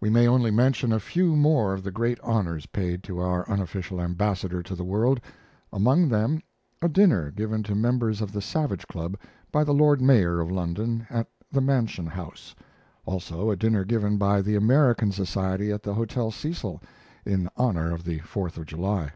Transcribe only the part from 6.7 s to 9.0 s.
a dinner given to members of the Savage